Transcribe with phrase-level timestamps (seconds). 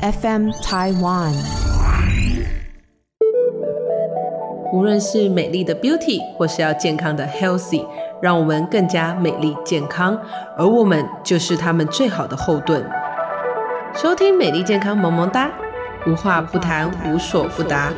[0.00, 1.32] FM Taiwan。
[4.72, 7.86] 无论是美丽的 Beauty，或是要健康的 Healthy，
[8.20, 10.18] 让我们更加美丽健康，
[10.58, 12.86] 而我们就是他们最好的后盾。
[13.94, 15.50] 收听美丽健康萌萌哒，
[16.06, 17.90] 无话不谈，无所不答。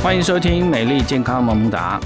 [0.00, 1.98] 欢迎收听美丽健康萌萌哒，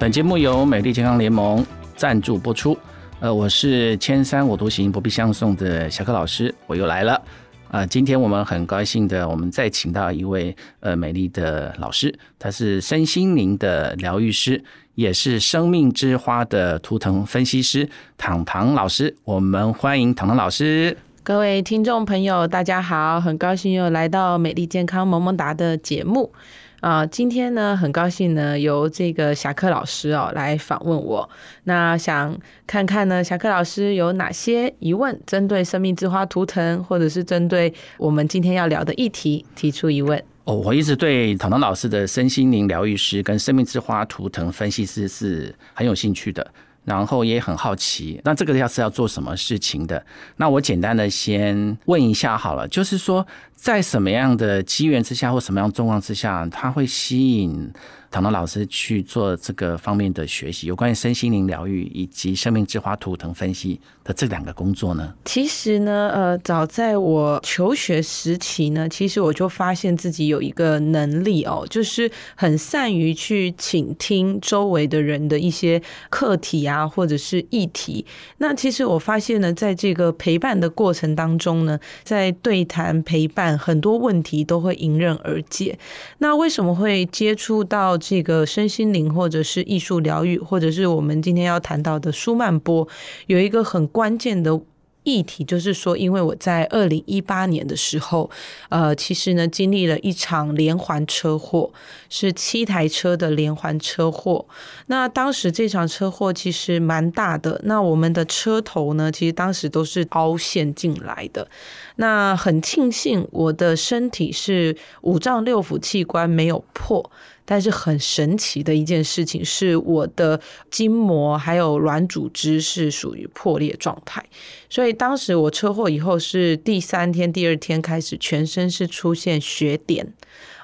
[0.00, 2.76] 本节目由美丽健康联盟赞助播出。
[3.20, 7.20] 呃，我是千山我独行不必相送的小柯老师，我又来了。
[7.68, 14.62] 啊，今天我们很高兴的，我们再请到一位呃美丽的老师，她是身心灵的疗愈师，
[14.94, 19.12] 也是生命之花的图腾分析师糖糖老师。
[19.24, 20.96] 我们欢迎糖糖老师。
[21.24, 26.32] 各位听众朋友，大家好，很高兴又来到美丽健康萌萌哒的节目。
[26.80, 31.28] 啊，今天呢，很高兴呢，由这个侠客老师哦来访问我。
[31.64, 40.22] 那想看看呢，侠客老师有哪些疑问，针对生命之花图腾，或者是针对我们今天要聊的议题提出疑问。
[40.44, 46.46] 哦，我一直对唐唐老师的身心灵疗愈师跟生命之花图腾分析师是很有兴趣的。
[46.84, 50.04] 然后也很好奇，那这个要是要做什么事情的？
[50.36, 57.72] 那我简单的先问一下好了，就是说在什么样的机缘之下或什么样状况之下，它会吸引？
[58.10, 65.12] 唐唐老师去做这个方面的学习，有关于身心灵疗愈以及生命之花图腾分析的这两个工作呢？
[65.26, 78.06] 其实呢，呃，早在我求学时期呢，其实我就发现自己有一个能力哦，就是很善于去倾听周围的人的一些课题啊，或者是议题。
[78.38, 85.78] 那其实我发现呢，在这个陪伴的过程当中呢，在对谈陪伴，很多问题都会迎刃而解。
[86.18, 87.97] 那为什么会接触到？
[87.98, 92.86] 这个身心灵，或者是艺术疗愈，或者是我们今天要谈到的舒曼波，
[93.26, 94.60] 有一个很关键的。
[95.04, 98.28] 议题就是说，因为我在二零一八年的时候，
[98.68, 101.72] 呃，其实呢经历了一场连环车祸，
[102.10, 104.44] 是七台车的连环车祸。
[104.88, 111.48] 那当时这场车祸其实蛮大的，那我们的车头呢，其实当时都是凹陷进来的。
[111.96, 117.10] 那很庆幸我的身体是五脏六腑器官没有破。
[117.50, 120.38] 但是很神奇的一件事情是，我的
[120.70, 124.22] 筋膜还有软组织是属于破裂状态，
[124.68, 130.12] 所以当时我车祸以后是第三天、第二天开始全身是出现血点。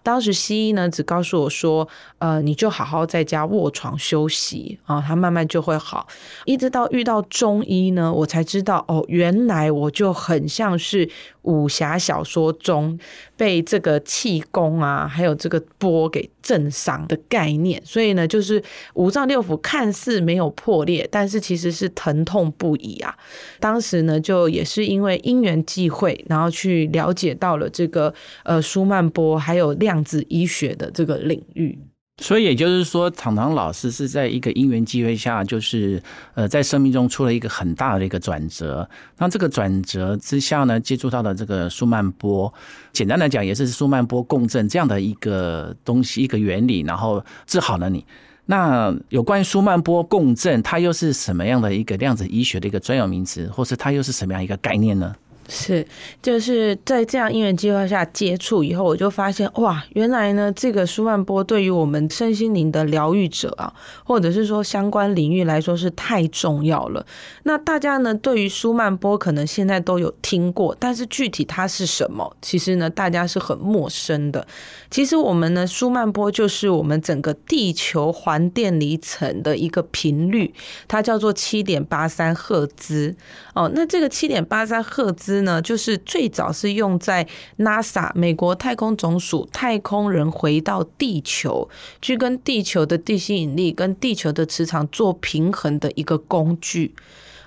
[0.03, 1.89] 当时西医呢只告诉我说，
[2.25, 6.07] 呃，你就好好在家卧床休息啊，它慢慢就会好。
[6.47, 11.07] 一直到遇到中医呢，我才知道哦，原来我就很像是
[11.43, 12.99] 武侠小说中
[13.37, 17.83] 被这个气功啊，还有这个波给震伤的概念。
[17.85, 18.63] 所以呢，就是
[18.95, 23.15] 五脏六腑看似没有破裂，但是其实是疼痛不已啊。
[23.61, 28.15] 当时呢，就也是因为因缘际会，然后去了解到了这个
[28.45, 30.05] 呃舒曼波还有量。
[30.05, 31.79] 子医学的这个领域，
[32.19, 36.01] 所以也就是说，糖糖老师是在一个因缘机会下，就是
[36.35, 38.89] 呃，在生命中出了一个很大的一个转折。
[39.19, 42.53] 那这个转折之下呢，接触到的这个舒曼波，
[42.93, 48.07] 简单来讲，也是舒曼波共振这样的一个东西，一个原理，然后治好了你。
[48.47, 55.15] 那有关于舒曼波共振，它又是什么样的一个量子医学的一个专有名词，或是它又是什么样一个概念呢？
[55.47, 55.87] 是，
[56.23, 63.71] 就是在这样因缘计划下接触以后，我就发现哇，原来呢，这个舒曼波对于我们身心灵的疗愈者啊，
[64.05, 67.05] 或者是说相关领域来说是太重要了。
[67.43, 74.47] 那大家呢，对于舒曼波可能现在都有听过，但是具体它是什么，其实呢，大家是很陌生的。
[74.91, 80.55] 其实我们呢，舒曼波就是我们整个地球环电离层的一个频率，
[80.89, 83.15] 它叫做七点八三赫兹。
[83.55, 85.34] 哦，那这个七点八三赫兹。
[85.43, 87.27] 呢，就是最早是用在
[87.59, 91.69] NASA 美国太空总署太空人回到地球，
[92.01, 96.95] 去跟地球的地心引力跟地球的磁场做平衡的一个工具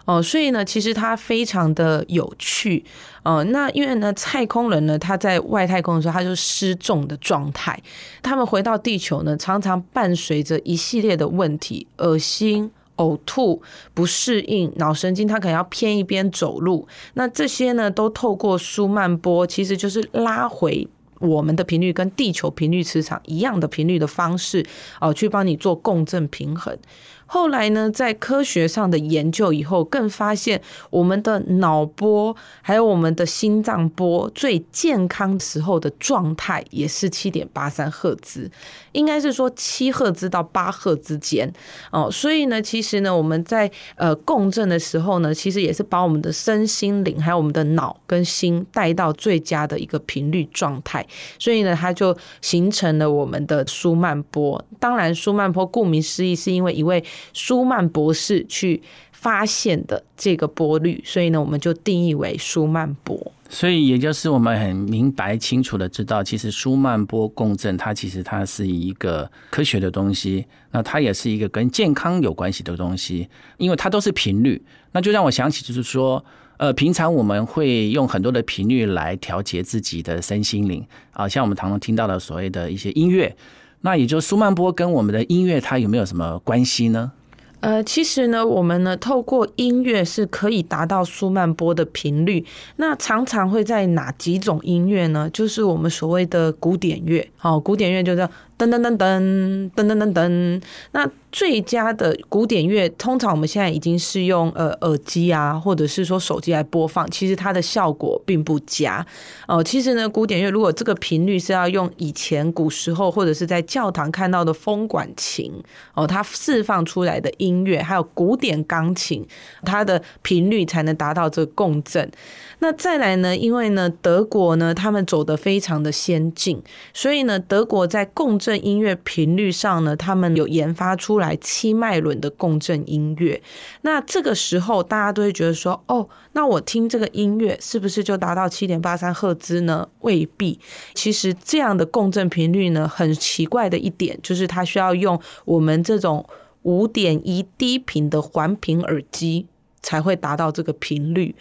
[0.06, 2.84] 哦，所以呢，其实它非常的有趣
[3.24, 3.44] 哦。
[3.45, 7.78] 那因为呢，太空人呢，他在外太空的时候，他就失重的状态，
[8.24, 12.72] 他们回到地球呢，常常伴随着一系列的问题，恶心。
[12.98, 13.62] 呕吐、
[13.94, 16.88] 不适应、脑神经，他可能要偏一边走路。
[17.16, 20.88] 那这些呢，都透过舒曼波，其实就是拉回
[21.20, 24.66] 我们的频率，跟地球频率磁场一样的频率的方式，
[25.02, 26.78] 哦，去帮你做共振平衡。
[27.27, 38.50] 后来呢，在科学上的研究以后，更发现我们的脑波还有我们的心脏波最健康时候的状态也是七点八三赫兹，
[38.94, 41.51] 应该是说七赫兹到八赫之间
[41.91, 42.09] 哦。
[42.09, 51.06] 所以呢，其实呢，我们在呃共振的时候呢，其实也是把我们的身心灵还有我们的脑跟心带到最佳的一个频率状态。
[51.38, 54.63] 所以呢，它就形成了我们的舒曼波。
[54.79, 57.03] 当然，舒曼波顾名思义，是因为一位
[57.34, 58.81] 舒曼博士去
[59.12, 63.31] 发现的这个波率，所以呢，我们就定义为舒曼波。
[63.50, 74.62] 所以，也就是我们很明白清楚的知道，其实舒曼波共振，它其实它是一个科学的东西，那它也是一个跟健康有关系的东西，因为它都是频率。
[74.92, 76.24] 那就让我想起，就是说，
[76.58, 83.34] 呃，平常我们会用很多的频率来调节自己的身心灵啊，像我们常常听到的所谓的一些音乐，
[83.81, 87.12] 那也就苏曼波跟我们的音乐，它有没有什么关系呢？
[87.59, 92.45] 呃，其实呢，我们呢透过音乐是可以达到苏曼波的频率。
[92.75, 95.29] 那常常会在哪几种音乐呢？
[95.33, 97.27] 就是我们所谓的古典乐。
[97.35, 98.29] 好，古典乐就叫。
[98.57, 100.62] 噔噔噔噔噔噔噔噔，
[100.92, 109.06] 那最佳的古典乐，通常我们现在已经是用呃耳机啊，或者是说手机来播放，其实它的效果并不佳
[109.48, 109.63] 哦。
[109.63, 115.53] 其实呢，古典乐如果这个频率是要用以前古时候或者是在教堂看到的风管琴
[115.94, 119.24] 哦，它释放出来的音乐，还有古典钢琴，
[119.63, 122.10] 它的频率才能达到这个共振。
[122.59, 123.38] 那再来呢？
[123.38, 126.62] 因为呢，德国呢，他们走得非常的先进，
[126.92, 133.42] 所以呢，德国在共振音乐频率上呢，他们有研发出来七脉轮的共振音乐。
[133.81, 139.88] 那这个时候，大家都会觉得说，哦，那我听这个音乐是不是就达到七点八三赫兹呢？
[140.01, 140.60] 未必。
[140.95, 146.25] 其实这样的共振频率呢，很奇怪的一点就是，它需要用我们这种
[146.63, 149.45] 五点一低频的环频耳机
[149.81, 151.36] 才会达到这个频率。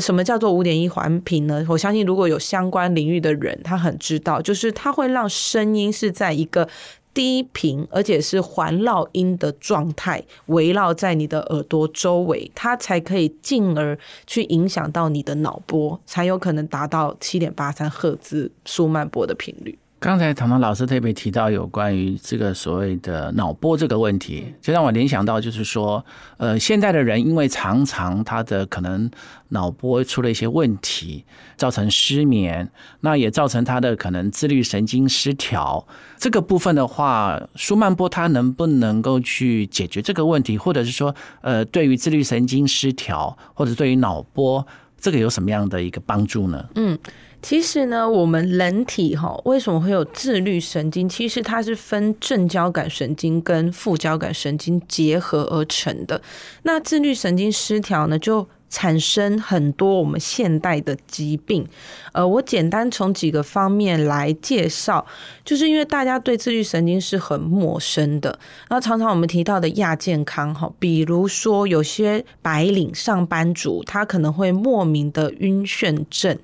[0.00, 1.64] 什么叫做五点一环频呢？
[1.68, 6.68] 我相信如果有相关领域的人，他很知道，就是它会让声音是在一个
[7.12, 19.76] 低频，而且是环绕音的状态，围绕在你的耳朵周围，它才可以进而去影响到你的脑波，才有可能达到七点八三赫兹舒曼波的频率。
[20.00, 26.02] 刚才唐唐老师特别提到有关于这个所谓的脑波这个问题，就让我联想到，就是说，
[26.38, 29.10] 呃，现在的人因为常常他的可能
[29.50, 31.22] 脑波出了一些问题，
[31.58, 32.66] 造成失眠，
[33.00, 35.86] 那也造成他的可能自律神经失调。
[36.16, 44.66] 这个部分的话，舒曼波它能不能够去解决这个问题，或者是说，呃，对于自律神经失调，或者对于脑波，
[44.98, 46.66] 这个有什么样的一个帮助呢？
[46.76, 46.98] 嗯。
[47.42, 51.08] 其实呢，我们人体哈为什么会有自律神经？
[51.08, 56.20] 其实它是分正交感神经跟副交感神经结合而成的。
[56.62, 61.66] 那自律神经失调呢，就产生很多我们现代的疾病。
[62.12, 65.04] 呃，我简单从几个方面来介绍，
[65.44, 68.38] 就是因为大家对自律神经是很陌生的。
[68.68, 76.38] 那常常我们提到的亚健康哈，比如说有些白领上班族，他可能会莫名的晕眩症。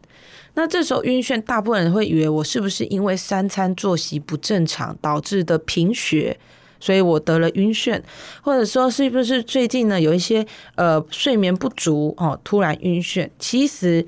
[0.58, 6.38] 那这时候晕眩，大部分人会以为我是不是因为三餐作息不正常导致的贫血，
[6.80, 8.00] 所以我得了晕眩，
[8.40, 13.28] 或者说是不是最近呢有一些呃睡眠不足哦，突然晕眩。
[13.38, 14.06] 其实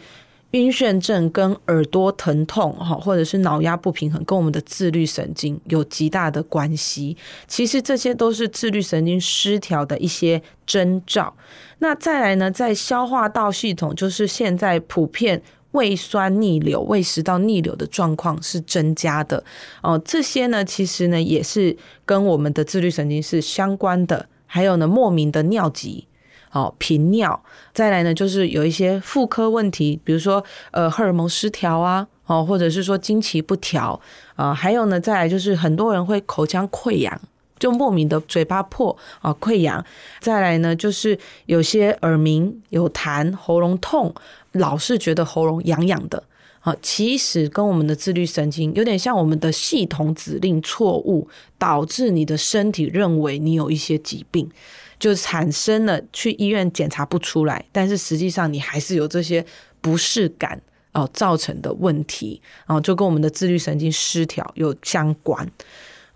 [0.53, 7.15] 晕眩症跟耳朵疼痛哈，或者是脑压不平衡，跟我们的自律神经有极大的关系。
[7.47, 11.37] 其实这些都是自律神经失调的一些征兆。
[11.81, 15.43] 那再来呢，在消化道系统，就是现在普遍。
[15.73, 19.45] 胃酸逆流、胃食道逆流的状况是增加的
[19.83, 24.29] 哦，这些呢，其实呢也是跟我们的自律神经是相关的。
[24.47, 26.07] 还有呢，莫名的尿急，
[26.53, 27.45] 哦，频尿。
[27.75, 34.01] 再来呢，就是有一些妇科问题，比如说呃荷尔蒙失调啊，哦，或者是说经期不调
[34.37, 34.55] 啊。
[34.55, 37.21] 还有呢，再来就是很多人会口腔溃疡，
[37.59, 39.85] 就莫名的嘴巴破啊溃疡。
[40.21, 44.15] 再来呢，就是有些耳鸣、有痰、喉咙痛。
[44.53, 46.21] 老是觉得喉咙痒痒的，
[46.61, 54.51] 啊，其实跟我们的自律神经有点像，我们的系统指令错误，导致你的身体认为你有一些疾病，
[54.99, 59.45] 就产生了去医院检查不出来，但是实际上你还是有这些
[59.83, 60.61] 不适感
[60.93, 65.47] 哦造成的问题，哦，就跟我们的自律神经失调有相关。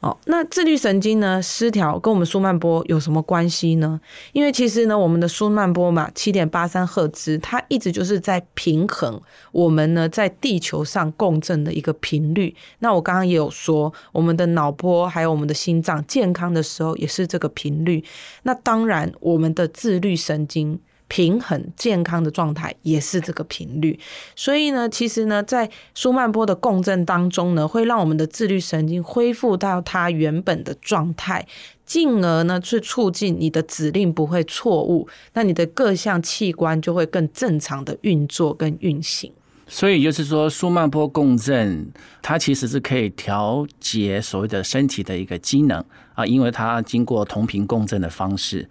[0.02, 4.00] 哦，那自律神经呢失调跟我们舒曼波有什么关系呢？
[4.32, 12.52] 因为其实呢，我们的舒曼波嘛，七点八三赫兹，它一直就是在平衡我们呢在地球上共振的一个频率。
[12.80, 18.04] 那我刚刚也有说，我们的脑波还有我们的心脏健康的时候也是这个频率。
[18.42, 20.80] 那当然，我们的自律神经。
[21.12, 24.00] 平衡健康的状态也是这个频率，
[24.35, 31.47] 所以呢，其实呢，在舒曼波的共振当中呢，会让我们的自律神经恢复到它原本的状态，
[31.85, 39.31] 进而呢，去促进你的指令不会错误，那你的各项器官就会更正常的运作跟运行。
[39.66, 41.92] 所以就是说，舒曼波共振
[42.23, 48.66] 它其实是可以调节所谓的身体的一个机能啊，因为它经过同频共振的方式。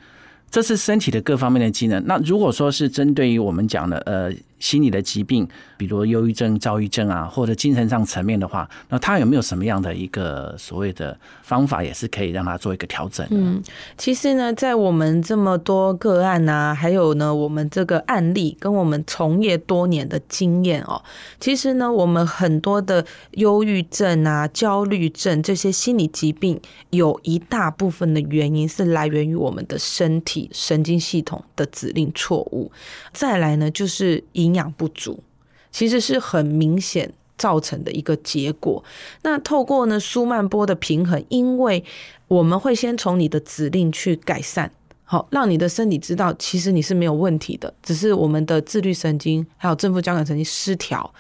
[0.52, 2.06] 这是身体的各方面的机能。
[2.06, 4.32] 那如果说是针对于我们讲的呃
[4.62, 13.28] 心理的疾病，比如忧郁症、躁郁症啊，或者精神上层面的话，那他有没有什么样的一个所谓的方法，也是可以让他做一个调整？
[13.32, 13.62] 嗯，
[13.98, 21.02] 其实呢，在我们这么多个案啊，还有呢，我们这个案例跟我们从业多年的经验哦，
[21.40, 30.50] 其实呢，我们很多的忧郁症啊、焦虑症这些心理疾病，有一大部分的原因是来源于我们的身体。
[30.54, 32.72] 神经系统的指令错误，
[33.12, 35.24] 再来呢就是营养不足，
[35.72, 38.84] 其实是很明显造成的一个结果。
[39.24, 41.84] 那透过呢舒曼波的平衡，因为
[42.28, 44.72] 我们会先从你的指令去改善，
[45.04, 51.14] 好让你的身体知道其实你是没有问题的，只是我们的自律神经还有正副交感神经失调。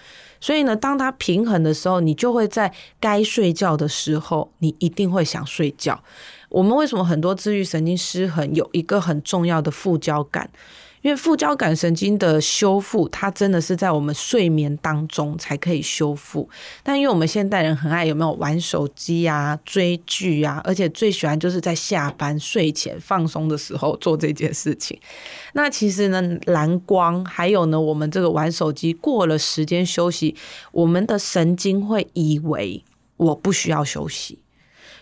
[0.44, 6.04] 所以呢，当它平衡的时候，你就会在该睡觉的时候，你一定会想睡觉。
[6.50, 8.52] 我们为什么很多自律神经失衡？
[8.56, 10.50] 有一个很重要的副交感，
[11.02, 16.48] 因为副交感神经的修复，它真的是在我们睡眠当中才可以修复。
[16.84, 25.00] 但因为我们现代人很爱有没有玩手机啊、追剧啊，而且最喜欢就是在下班睡前放松的时候做这件事情。
[25.54, 30.36] 那其实呢，蓝光还有呢，我们这个玩手机过了时间休息，
[30.72, 32.84] 我们的神经会以为
[33.18, 34.40] 我不需要休息。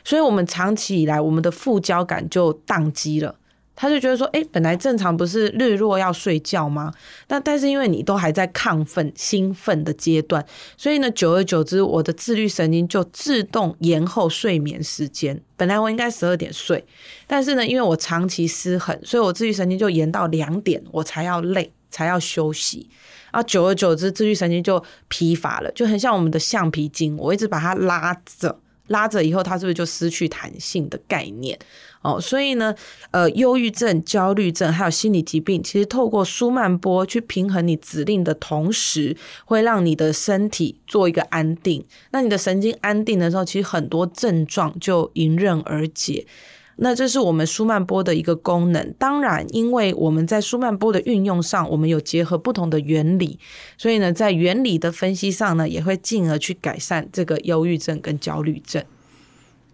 [0.05, 3.35] 所以，我们长期以来，我们的副交感就宕机了。
[3.81, 6.91] 他就觉得说，哎，本来正常不是日落要睡觉吗？
[7.25, 10.45] 但但是因为你都还在亢奋、兴奋的阶段，
[10.75, 15.41] 所以呢，久而久之，我的自律神经就自动延后睡眠时间。
[15.55, 16.85] 本来我应该十二点睡，
[17.25, 22.89] 但是呢，因为我长期失衡，所以我自律神经就延到两点，我才要累，才要休息。
[23.31, 28.59] 啊，久而久之，自律神经就疲乏了，就很像我们的橡皮筋，我一直把它拉着。
[28.89, 31.57] 拉着以后，它是不是就失去弹性的概念？
[32.01, 32.73] 哦，所以呢，
[33.11, 41.83] 呃，忧郁症、焦虑症还有心理疾病，其实透过舒曼波去平衡你指令的同时，会让你的身体做一个安定。
[42.11, 46.25] 那你的神经安定的时候，其实很多症状就迎刃而解。
[46.81, 48.93] 那这是我们舒曼波的一个功能。
[48.97, 53.37] 当然，因为我们在舒曼波的运用上，我们有结合不同的原理，
[53.77, 58.83] 所以呢，在原理的分析上呢，也会进而去改善这个忧郁症跟焦虑症。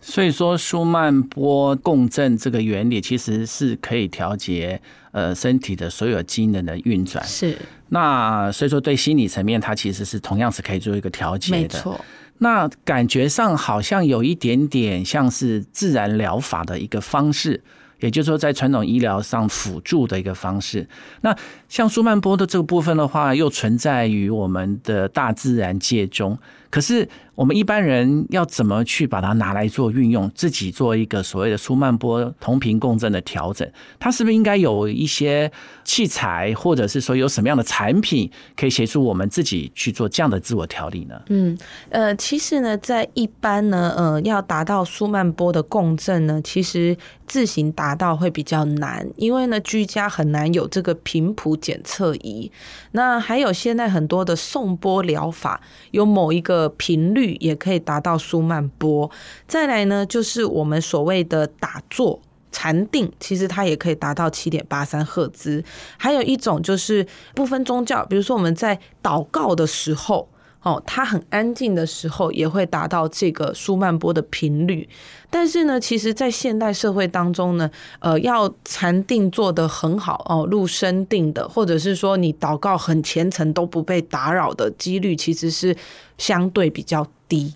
[0.01, 4.79] 所以说，舒曼波共振这个原理其实是可以调节
[5.11, 7.25] 呃身体的所有机能的运转。
[7.25, 7.57] 是。
[7.89, 11.59] 那所以说，对心理层面，它其实是同样是可以做一个调节的。
[11.59, 11.99] 没错。
[12.39, 17.63] 那感觉上好像有一点点像是自然疗法的一个方式，
[17.99, 20.87] 也就是说在传统医疗上辅助的一个方式。
[21.21, 21.35] 那
[21.69, 26.37] 像舒曼波的这个部分的话，又存在于我们的大自然界中，
[26.69, 27.07] 可是。
[27.35, 33.69] 我们一般人要怎么去把它拿来做运用，自己做一个所谓的舒曼波同频共振的调整？
[33.99, 35.51] 它是不是应该有一些
[35.83, 41.21] 器材，或者是说有什么样的产品可以协助我们自己去做这样的自我调理呢？
[41.27, 41.57] 嗯，
[41.89, 46.95] 呃，其实呢，在一般呢，呃，要达到舒曼波的共振呢，其实
[47.27, 52.49] 自行达到会比较难，因为呢，居家很难有这个频谱检测仪。
[52.93, 55.59] 那还有现在很多的送波疗法，
[55.91, 57.24] 有某一个频率。
[57.39, 59.09] 也可以达到舒曼波，
[59.47, 62.19] 再来呢，就是我们所谓的打坐
[62.51, 65.63] 禅定，其实它也可以达到七点八三赫兹。
[65.97, 70.29] 还有一种就是不分宗教，比如说我们在祷告的时候。
[70.65, 74.89] 哦，它很安静的时候也会达到这个舒曼波的频率，
[75.29, 77.69] 但是呢，其实，在现代社会当中呢，
[77.99, 85.77] 呃，要禅定做得很好哦，入深定的，或者是说你祷告很虔诚都不被打扰的几率，其实是
[86.17, 87.53] 相对比较低。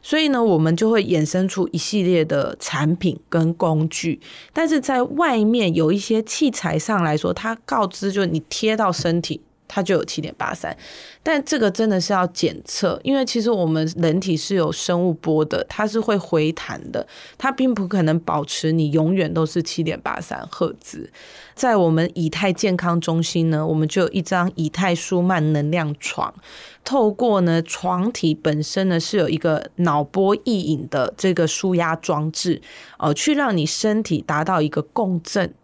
[0.00, 4.20] 所以呢，我们就会衍生出一系列的产品跟工具，
[4.52, 9.40] 但是在外面有一些器材上来说，它告知就你贴到身体。
[9.74, 10.76] 它就有七点八三。
[11.20, 17.04] 但这个真的是要检测，因为其实我们人体是有生物波的，它是会回弹的，
[17.36, 21.10] 它并不可能保持你永远都是七点八三赫兹。
[21.54, 26.32] 在我们以太健康中心呢，我们就有一张以太舒曼能量床，
[26.84, 32.60] 透过呢床体本身呢是有一个脑波意影的这个舒压装置，
[32.98, 35.54] 哦，去让你身体达到一个共振。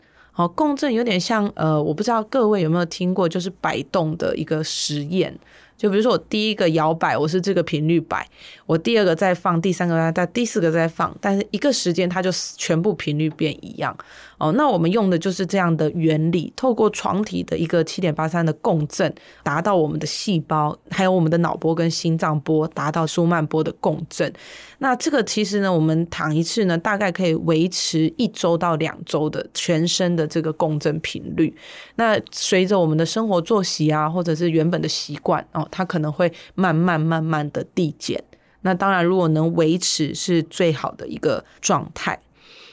[0.41, 5.39] 哦，共振有点像呃，我不知道各位有没有听过，就是摆动的一个实验。
[5.77, 8.27] 就比如说我第一个摇摆，我是这个频率摆，
[8.67, 13.97] 我第二个再放，第三个再，第四个再放，但是一个时间它就全部频率变一样。
[14.41, 24.33] 哦，那我们用的就是这样的原理，透过床体的一个七点八三的共振，达到我们的细胞，还有我们的脑波跟心脏波，达到舒曼波的共振。
[24.79, 31.55] 那这个其实呢，我们躺一次呢，大概可以维持一周到两周的全身的这个共振频率。
[31.97, 38.25] 那随着我们的生活作息啊，或者是原本的习惯哦，它可能会慢慢慢慢的递减。
[38.63, 42.19] 那当然，如果能维持，是最好的一个状态。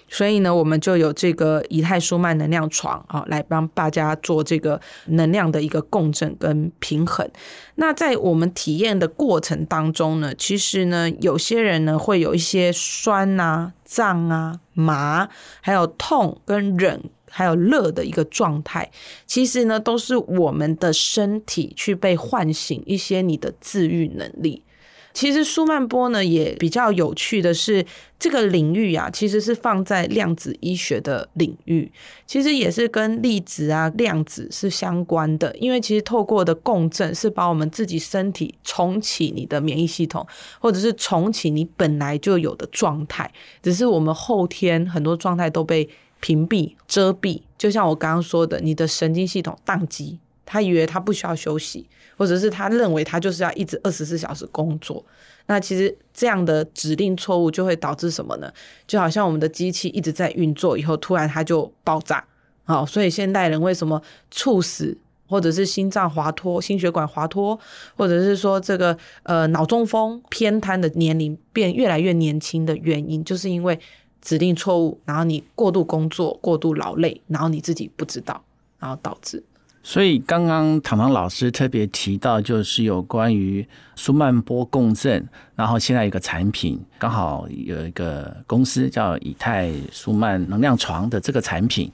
[0.10, 7.30] 所以呢，我们就有这个以太舒曼能量床啊，来帮大家做这个能量的一个共振跟平衡。
[7.76, 15.28] 那在我们体验的过程当中呢，其实呢，有些人呢会有一些酸啊、胀啊、麻，
[15.62, 18.90] 还有痛跟冷，还有热的一个状态。
[19.26, 24.64] 其实呢，都是我们的身体去被唤醒一些你的自愈能力。
[25.18, 27.84] 其实舒曼波呢也比较有趣的是，
[28.20, 31.92] 这个领域啊，其实是放在量子医学的领域，
[32.28, 35.52] 其实也是跟粒子啊、量子是相关的。
[35.58, 40.24] 因为其实透过的共振是把我们自己身体重启你的免疫系统，
[40.60, 43.34] 或者是重启你本来就有的状态，
[43.64, 47.42] 只是我们后天很多状态都被屏蔽、遮蔽。
[47.58, 51.88] 就像我刚刚说的，你的神经系统宕机，他以为他不需要休息。
[52.18, 55.06] 或者是他认为他就是要一直二十四小时工作，
[55.46, 58.52] 那其实这样的指令错误就会导致什么呢？
[58.88, 62.26] 就好像我们的机器一直在运作以后，突然它就爆炸，
[62.64, 64.02] 好，所以现代人为什么
[64.32, 67.60] 猝死，或者是心脏滑脱、心血管滑脱，
[67.96, 73.80] 或者是说这个呃脑中风偏瘫的年龄变越来越年轻的原因，就是因为
[74.24, 78.44] 指令错误，然后你过度工作、过度劳累，然后你自己不知道，
[78.80, 79.44] 然后导致。
[79.88, 83.66] 所以刚刚唐唐老师特别提到，就是有关于
[83.96, 85.26] 舒曼波共振，
[85.56, 91.90] 然后现在一个产品刚好有一个公司叫以太舒曼能量床的这个产品。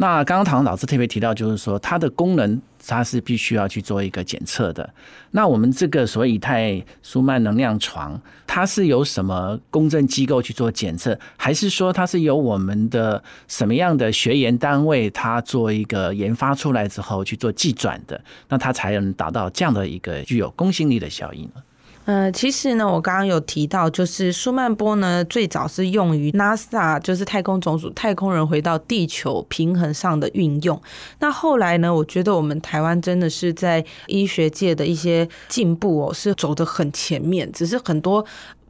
[0.00, 2.60] 那刚刚唐老师特别提到，就是说它的功能。
[2.86, 4.88] 它是必须要去做一个检测的。
[5.32, 21.62] 那我们这个所谓以太舒曼能量床，它是由什么公证机构去做检测，还是说它是由我们的什么样的学研单位，它做一个研发出来之后去做计转的，那它才能达到这样的一个具有公信力的效应呢？
[22.08, 30.80] 呃，其实呢，我刚刚有提到，就是舒曼波呢，最早是用于 NASA，就是太空总署太空人回到地球平衡上的运用。
[31.18, 38.24] 那后来呢，我觉得我们台湾真的是在医学界的一些进步哦，是走得很前面，只是很多。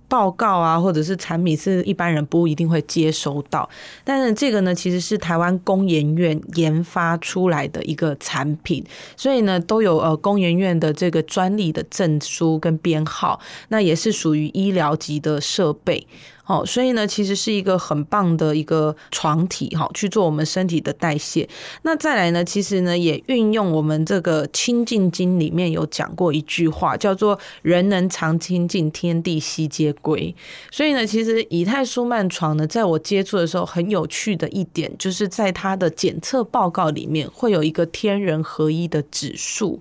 [0.08, 3.68] 报告啊，或者是产品是一般人不一定会接收到，
[4.04, 8.82] 但是这个呢，其实是台湾工研院研发出来的一个产品，
[9.16, 16.06] 所以呢，都有呃工研院的这个专利的证书跟编号，那也是属于医疗级的设备。
[16.48, 21.46] 哦，所以呢，其实是一个很棒的一个床体哈，去做我们身体的代谢。
[21.82, 30.34] 那再来呢，其实呢，也运用我们这个《清净经》里面有讲过一句话，叫做“人能常清净，天地悉皆归”。
[30.72, 39.78] 所以呢，其实以太舒曼床呢，在我接触的时候，很有趣的一点，就是在它的检测报告里面会有一个天人合一的指数。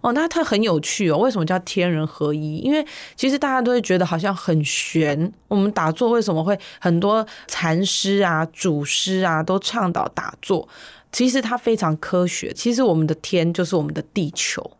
[0.00, 1.18] 哦，那它很有趣哦。
[1.18, 2.58] 为什么叫天人合一？
[2.58, 5.32] 因为其实大家都会觉得好像很玄。
[5.48, 10.68] 我们打坐为什么会很多禅师啊、祖师啊都倡导打坐？
[11.12, 12.52] 其实它非常科学。
[12.52, 14.70] 其实我们的天就是我们的地球。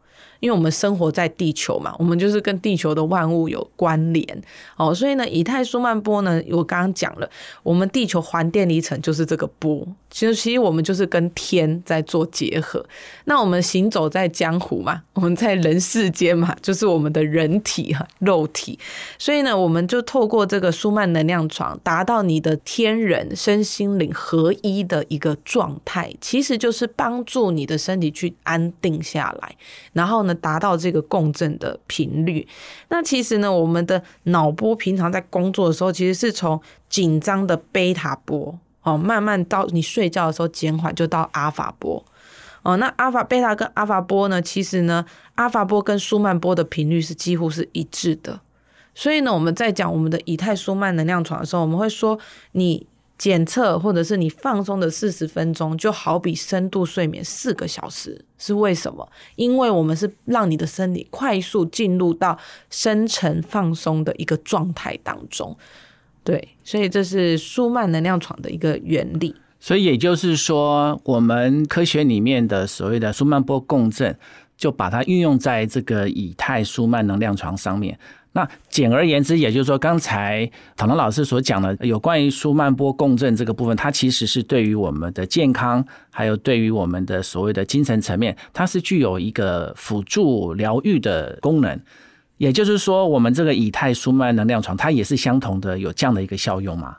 [0.41, 4.27] 因为我们生活在地球嘛，我们就是跟地球的万物有关联
[4.77, 7.29] 哦，所以呢，以太舒曼波呢，我刚刚讲了，
[7.63, 12.85] 我们地球环电离层就是这个波，其实其实我们就是跟天在做结合。
[13.25, 18.79] 那我们行走在江湖嘛，我们在人世间嘛，就是我们的人体哈肉体，
[19.19, 29.57] 所以呢，我们就透过这个舒曼能量床，达到你的天人身心灵合一的一个状态，其实就是帮助你的身体去安定下来，
[29.95, 30.26] 然后。
[30.27, 32.47] 呢，达到这个共振的频率。
[32.89, 42.05] 那其实呢，我们的脑波平常在工作的时候，其实是从紧张的贝塔波哦，慢慢到你睡觉的时候减缓，就到阿法波
[42.63, 42.77] 哦。
[42.77, 48.41] 那阿法贝塔跟阿法波呢，其实呢，阿法波跟舒曼波的频率是几乎是一致的。
[48.95, 52.19] 所以呢，我们在讲我们的以太舒曼能量床的时候，我们会说
[52.53, 52.87] 你。
[53.19, 59.09] 检测或者是你放松的四十分钟，就好比深度睡眠四个小时，是为什么？
[59.37, 65.57] 因为我们是让你的身体快速进入到深层放松的一个状态当中。
[66.23, 69.35] 对，所以这是舒曼能量床的一个原理。
[69.59, 74.17] 所以也就是说，我们科学里面的所谓的舒曼波共振，
[74.57, 77.99] 就把它运用在这个以太舒曼能量床上面。
[78.37, 80.45] 那简而言之，也就是说，刚才
[80.77, 91.81] 唐唐老师所讲的有关于舒曼波共振这个部分，它其实是对于我们的健康，还有对于我们的所谓的精神层面，它是具有一个辅助疗愈的功能。
[92.37, 96.99] 也就是说，我们这个以太舒曼能量床，它也是相同的有这样的一个效用吗？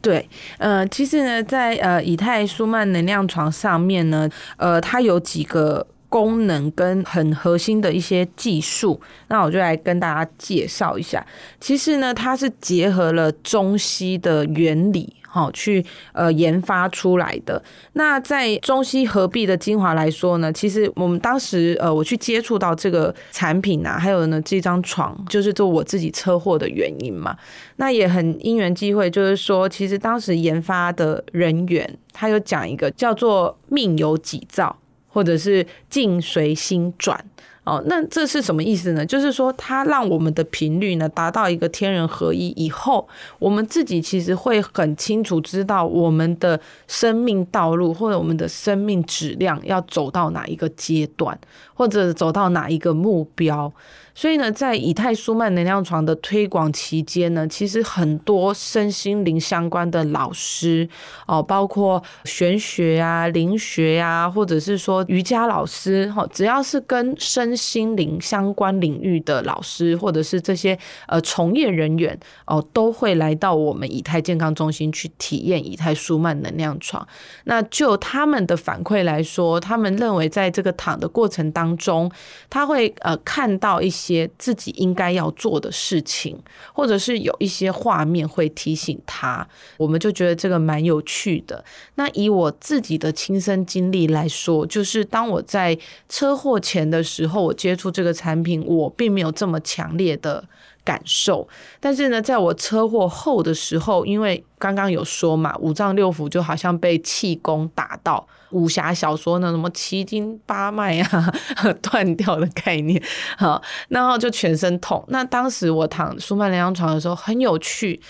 [0.00, 5.86] 对，呃，其实呢，在呃以太舒曼能量床上面呢，呃，它有几个。
[6.12, 11.26] 功能跟很核心的一些技术，那我就来跟大家介绍一下。
[11.58, 17.62] 其实呢，它是结合了中西的原理，哈，去呃研发出来的。
[17.94, 27.34] 那在中西合璧的精华来说呢，其实我们当时呃我去接触到这个产品啊，还有呢这张床，就是做我自己车祸的原因嘛。
[27.76, 34.76] 那也很因缘机会，就是说，其实当时研发的人员他有讲一个叫做命由己造。
[35.12, 37.22] 或者是静随心转
[37.64, 39.06] 哦，那这是什么意思呢？
[39.06, 43.06] 就是说，它让我们的频率呢达到一个天人合一以后，
[43.38, 51.38] 我们自己其实会很清楚知道我们的生命道路或者我们的生命质量要走到哪一个阶段，
[51.72, 53.72] 或者走到哪一个目标。
[54.14, 60.86] 所以呢，在以太舒曼能量床的推广期间呢，其实很多身心灵相关的老师
[61.26, 77.06] 哦，包括玄学啊、灵学啊，或者是说瑜伽老师哈，只要是跟身心灵相关领域的老师，或者是这些呃从业人员哦，都会来到我们以太健康中心去体验以太舒曼能量床。
[77.44, 82.12] 那就他们的反馈来说，他们认为在这个躺的过程当中，
[82.50, 84.01] 他会呃看到一些。
[84.02, 86.36] 些自己应该要做的事情，
[86.72, 91.64] 或者是有一些画面会提醒他，我们就觉得这个蛮有趣的。
[91.94, 100.44] 那以我自己的亲身经历来说，就是当我在车祸前的时候，我接触这个产品，我并没有这么强烈的。
[100.84, 101.46] 感受，
[101.78, 111.32] 但是呢，在我车祸后的时候，因为刚刚有说嘛，五脏六腑就好像被气功打到，武侠小说那什么七经八脉啊
[111.80, 113.02] 断掉的概念，
[113.36, 115.04] 好，然后就全身痛。
[115.08, 118.00] 那当时我躺舒曼疗养床的时候很有趣，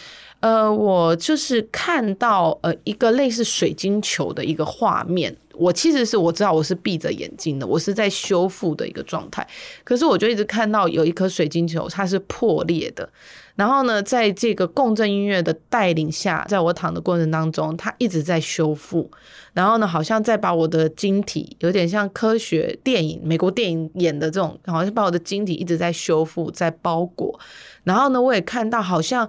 [0.40, 5.36] 呃，我就是看到呃一个类似水晶球的一个画面。
[5.54, 9.46] 我其实是我知道我是闭着眼睛的，我是在修复的一个状态。
[9.84, 13.08] 可是我就一直看到有一颗水晶球，它是破裂的。
[13.54, 19.10] 然后呢，在这个共振音乐的带领下，在我躺的过程当中，它一直在修复。
[19.52, 27.38] 然后呢，好像在把我的晶体，有点像科学电影、美国电影演的这种，好像把我的晶体一直在修复、在包裹。
[27.84, 29.28] 然后呢，我也看到好像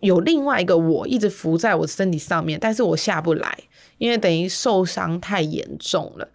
[0.00, 3.58] 有另外一个我一直浮在我身体上面，但是我下不来。
[3.98, 6.28] 因为等于受伤太严重了，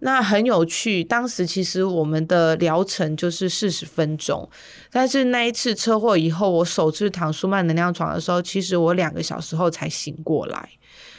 [0.00, 1.04] 那很有趣。
[1.04, 4.48] 当时其实我们的疗程就是四十分钟，
[4.90, 10.70] 但是那一次车祸以后，我首次躺舒曼能量床的时候，其实我两个小时后才醒过来。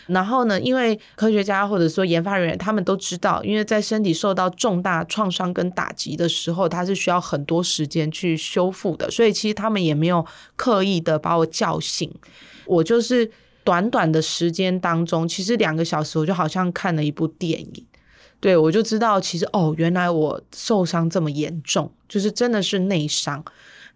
[0.08, 12.12] 然后呢，因为科学家或者说研发人员他们都知道，因为在身体受到重大创伤跟打击的时候，它是需要很多时间去修复的，所以其实他们也没有刻意的把我叫醒，
[12.66, 13.32] 我就是。
[13.64, 17.86] 短短的时间当中，其实两个小时，我就好像看了一部电影。
[18.40, 23.44] 对我就知道，其实哦，原来我受伤这么严重，就是真的是内伤。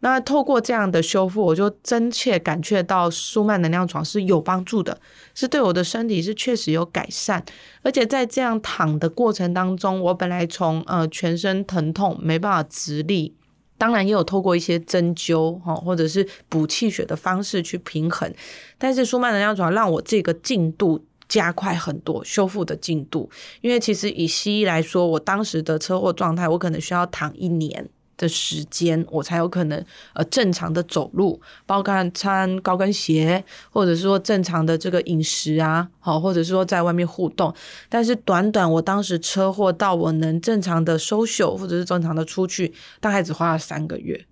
[0.02, 5.00] 那透过这样的修复，我就真切感觉到舒曼能量床是有帮助的，
[5.34, 7.44] 是对我的身体是确实有改善。
[7.82, 13.34] 而且在这样躺的过程当中，我本来从呃全身疼痛没办法直立。
[13.78, 18.32] 当然也有透过一些针灸哈，或者是补气血的方式去平衡，
[18.78, 23.30] 但是舒曼能量床让我这个进度加快很多，修复的进度。
[23.62, 27.90] 因为其实以西医来说，我当时的车祸状态，我可能需要躺一年。
[28.18, 37.54] 的时间，我才有可能呃正常的走路，包括穿高跟鞋，或者是说正常的这个饮食啊，好，或者是说在外面互动。
[37.90, 44.26] 但是短短我当时车祸到我能正常的收袖，或者是正常的出去，大概只花了三个月。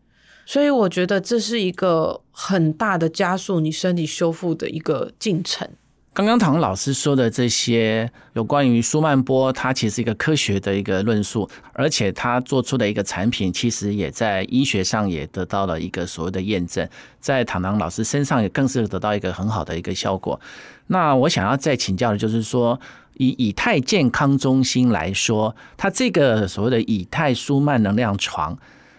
[0.45, 5.69] 所以我觉得这是一个很大的加速你身体修复的一个进程。
[6.13, 16.87] 刚刚唐老师说的这些有关于舒曼波，它其实是一个科学的一个论述，而且他做出的一个产品，其实也在医学上也得到了一个所谓的验证，
[17.19, 20.39] 在唐唐老师身上也更是得到一个很好的一个效果。
[20.85, 22.79] 那我想要再请教的就是说，
[23.15, 28.55] 以以太健康中心来说，它这个所谓的以太舒曼能量床，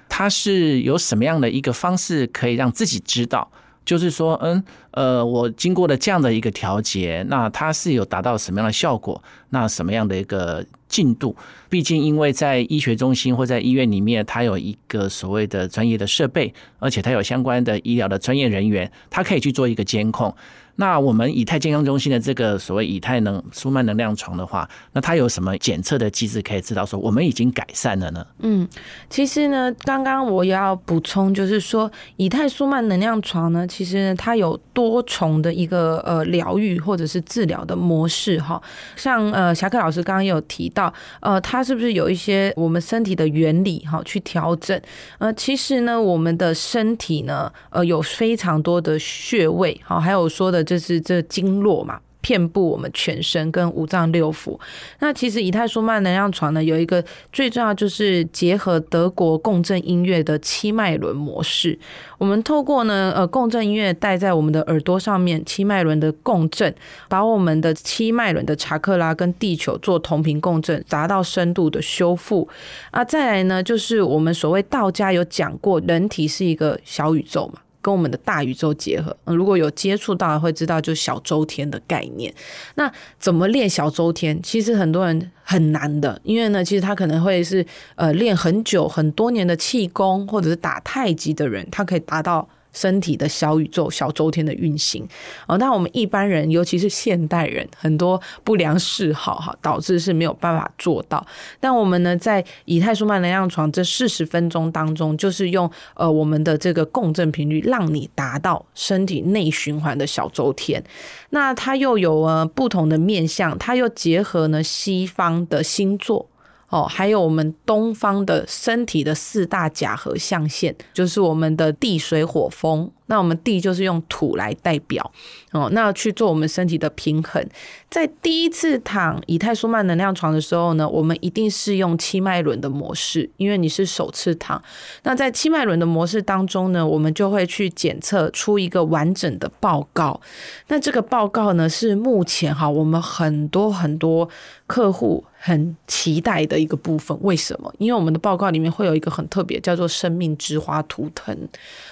[0.09, 3.53] 它是有什么样的一个方式可以让自己知道？
[3.85, 9.23] 就是说，嗯，呃，我经过了这样的一个调节，那它是有达到什么样的效果？
[9.51, 11.37] 那什么样的一个进度？
[11.69, 20.35] 毕竟，因为在医学中心或在医院里面，它有一个所谓的专业的设备，而且它有相关的医疗的专业人员，它可以去做一个监控。
[20.77, 28.27] 那我们以太健康中心的这个所谓以太能舒曼能量床的话，那它有什么检测的机制可以知道说我们已经改善了呢？
[28.41, 28.69] 嗯，
[29.09, 38.61] 其实呢，刚刚我也要补充，就是说以太舒曼能量床呢，其实它有多重的一个呃疗愈或者是治疗的模式哈。
[38.97, 44.81] 像呃侠客老师刚刚有提到，呃，它是不是有一些我们身体的原理哈去调整？
[45.19, 50.64] 呃，其实呢，我们的身体呢，呃，有非常多的穴位哈，还有说的。
[50.65, 54.59] 就是这经络嘛，遍布我们全身跟五脏六腑。
[55.01, 61.79] 那其实以太舒曼能量床呢，有一个最重要就是结合德国共振音乐的七脉轮模式。
[62.17, 66.75] 我们透过呢，呃，共振音乐戴在我们的耳朵上面，七脉轮的共振，
[67.09, 72.49] 把我们的七脉轮的查克拉跟地球做同频共振，达到深度的修复。
[72.91, 77.61] 啊，再来呢，就是我们所谓道家有讲过，人体是一个小宇宙嘛。
[77.85, 82.33] 跟我们的大宇宙结合，如果有接触到，会知道就小周天的概念。
[82.77, 84.43] 那怎么练小周天？
[84.43, 87.67] 其实很多人很难的，因为呢，其实他可能会是
[87.97, 92.49] 呃练很久很多年的气功，或者是打太极的人，他可以达到。
[92.75, 95.09] 身体的小宇宙、小周天的运行
[95.47, 101.25] 哦，那我们一般人，尤其是现代人，很多不良嗜好哈，导致是没有办法做到。
[101.59, 110.83] 但我们呢，在以太舒曼能量床这四十分钟当中，就是用呃我们的这个共振频率，让你达到身体内循环的小周天。
[111.31, 116.29] 那它又有呃不同的面向，它又结合呢西方的星座。
[116.75, 122.91] 哦，还有我们东方的身体的四大甲和象限，就是我们的地水火风。
[123.07, 125.11] 那我们地就是用土来代表
[125.53, 127.45] 哦，那去做我们身体的平衡。
[127.91, 134.61] 在第一次躺以太舒曼能量床的时候呢，我们一定是用七脉轮的模式，因为你是首次躺。
[135.05, 140.21] 那在七脉轮的模式当中呢，我们就会去检测出一个完整的报告。
[140.69, 144.29] 那这个报告呢，是目前哈我们很多很多
[144.67, 147.17] 客户很期待的一个部分。
[147.23, 147.73] 为什么？
[147.79, 151.37] 因为我们的报告里面会有一个很特别，叫做生命之花图腾。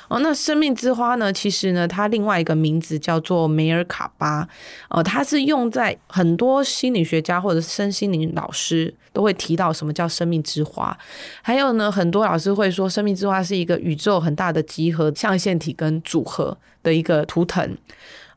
[0.09, 1.33] 哦，那生命之花花呢？
[1.33, 4.49] 其实呢，它另外一个名字叫做梅尔卡巴。
[4.89, 10.97] 哦，它是用在很多心理学家或者是身心灵老师都会提到什么叫生命之花。
[11.43, 17.77] 还有呢，很多老师会说，生命之花是一个宇宙很大的集合象限体跟组合的一个图腾。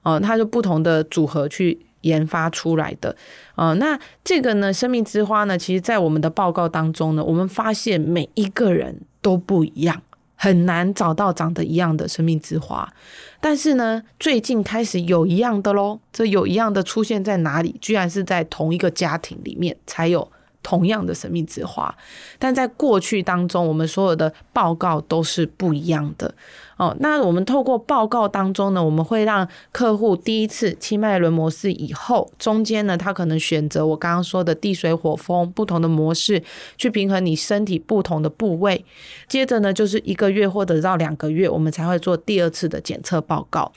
[0.02, 3.16] 哦，它就不同的组合去研发出来的。
[3.56, 10.02] 哦，那这个呢，生命之花呢，其实在我们的报告当中呢，我们发现每一个人都不一样。
[10.36, 12.94] 很难找到长得一样的生命之花，
[13.40, 16.00] 但是呢，最近开始有一样的喽。
[16.14, 17.76] 这有一样的出现在哪里？
[17.82, 20.32] 居然是在同一个家庭里面才有。
[20.68, 21.96] 同样的生命之花，
[22.40, 26.34] 但在过去当中，我们所有的报告都是不一样的
[26.78, 26.96] 哦。
[27.00, 36.42] 那我们透过报告当中呢，我们会让客户第一次七脉轮模式以后，中间呢，他可能选择我刚刚说的地水火风不同的模式，
[36.78, 38.84] 去平衡你身体不同的部位。
[39.28, 43.72] 接着呢，就是一个月或者到两个月，我们才会做第二次的检测报告。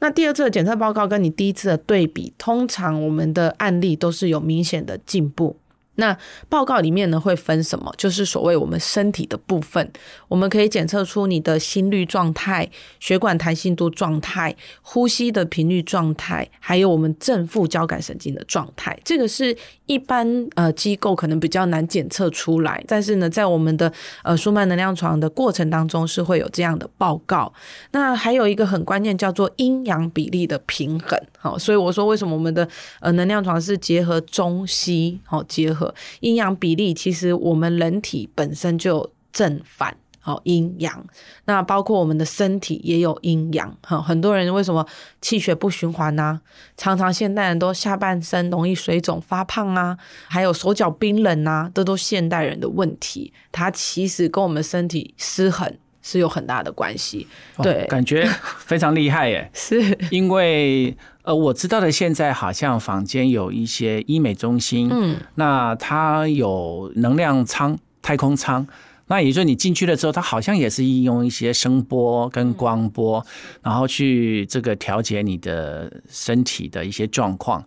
[0.00, 5.56] 那第二次的检测报告跟你第一次的对比，通常我们的案例都是有明显的进步。
[5.98, 6.16] 那
[6.48, 7.92] 报告里面呢会分什么？
[7.96, 9.92] 就是所谓我们身体的部分，
[10.28, 18.96] 我们可以检测出你的心率状态、血管弹性度状态、呼吸的频率状态，还有我们正负交感神经的状态。
[19.04, 19.56] 这个是
[19.88, 27.52] 一般呃机构可能比较难检测出来，但是呢，在我们的呃舒曼能量床的过程当中是会有这样的报告。
[27.90, 31.18] 那还有一个很关键叫做阴阳比例的平衡。
[31.38, 32.68] 好，所以我说为什么我们的
[33.00, 35.92] 呃能量床是结合中西好结合。
[36.20, 39.96] 阴阳比例其实我们人体本身就正反，
[40.28, 41.06] 好阴阳。
[41.46, 43.74] 那包括我们的身体也有阴阳。
[43.82, 44.86] 哈，很多人为什么
[45.22, 46.40] 气血不循环呢？
[46.76, 49.96] 常常现代人都下半身容易水肿发胖啊，
[50.28, 53.32] 还有手脚冰冷啊，这都现代人的问题。
[53.50, 57.26] 它其实跟我们身体失衡是有很大的关系。
[57.62, 59.50] 对，感觉非常厉害耶。
[59.54, 60.96] 是因为。
[61.28, 68.66] 呃，我知道的，现在好像坊间有一些医美中心，嗯，那它有能量舱、太空舱。
[69.08, 73.24] 那也就是说，你进去了之后，它好像也是应用一些声波跟光波，
[73.62, 77.64] 然后去这个调节你的身体的一些状况。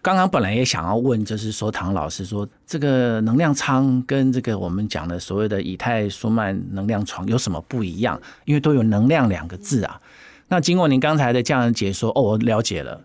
[0.00, 8.20] 刚刚本来也想要问，就是说唐老师说，这个能量舱跟这个我们讲的所谓的以太舒曼能量床有什么不一样？
[8.44, 10.00] 因为都有“能量”两个字啊。
[10.48, 13.00] 那经过您刚才的这样解说，哦，我了解了。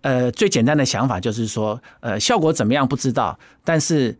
[0.00, 4.18] 呃，最简单的想法就是说，呃，效果怎么样不知道，但是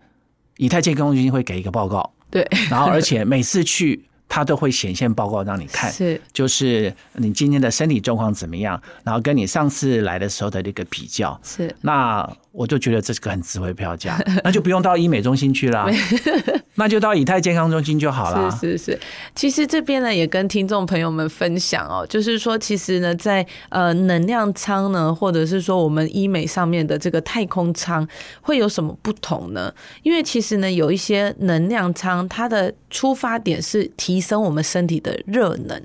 [0.59, 2.12] 以太健康中心会给一个报告。
[2.31, 12.29] 对， 然后而且每次去，他都会显现报告让你看，是，就是你今天的身体状况怎么样，然后跟你上次来的时候的那个比较，是，那。
[12.57, 15.87] 我就觉得这是个很值回票价，那就不用到医美中心去了，
[16.77, 18.51] 那就到以太健康中心就好了。
[18.51, 19.01] 是是是，
[19.35, 28.07] 其实这边呢也跟听众朋友们分享哦，就是说其实呢在呃能量舱呢，或者是说我们医美上面的这个太空舱
[28.43, 29.73] 会有什么不同呢？
[30.03, 35.83] 因为其实呢有一些能量舱，它的出发点是提升我们身体的热能。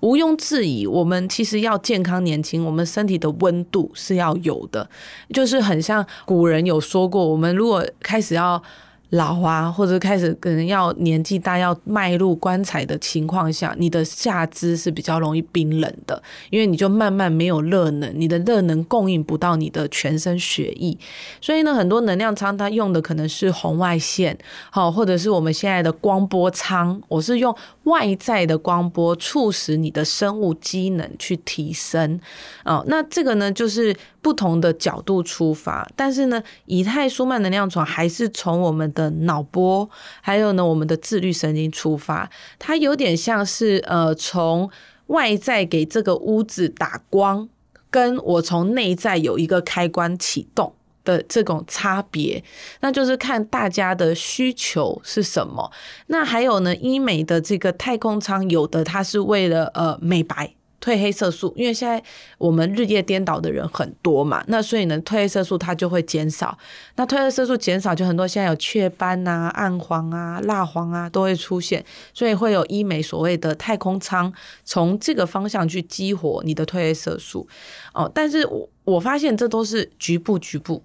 [0.00, 4.88] 毋庸置疑，我们其实要健康年轻，我们身体的温度是要有的，
[5.32, 8.62] 就是很像古人有说过，我们如果开始要。
[9.10, 20.98] 老啊，或者开始可能要年纪大，要迈入棺材的情况下，你的下肢是比较容易冰冷的，因为你就慢慢没有热能，你的热能供应不到你的全身血液，
[21.40, 24.36] 所以呢，很多能量舱它用的可能是红外线，
[24.70, 32.20] 好，或者是我们现在的光波舱，我是用外在的光波促使你的生物机能去提升，
[32.64, 33.96] 哦，那这个呢就是。
[34.26, 39.88] 不同的角度出发，但是呢，以太舒曼能量床还是从我们的脑波，
[40.20, 44.68] 还有呢我们的自律神经出发，它有点像是呃从
[45.06, 47.48] 外在给这个屋子打光，
[47.88, 50.72] 跟我从内在有一个开关启动
[51.04, 52.42] 的这种差别，
[52.80, 55.70] 那就是看大家的需求是什么。
[56.08, 60.52] 那还有呢，医美的这个太空舱，有的它是为了呃美白。
[60.80, 62.02] 褪黑色素，因为现在
[62.38, 66.56] 我们日夜颠倒的人很多嘛，那所以呢，褪黑色素它就会减少。
[66.96, 74.32] 那褪黑色素减少，就很多现在有雀斑啊、暗黄啊、蜡黄啊都会出现，所以会有医美所谓的太空舱，
[74.64, 77.48] 从这个方向去激活你的褪黑色素。
[77.94, 80.82] 哦，但是我我发现这都是局部局部，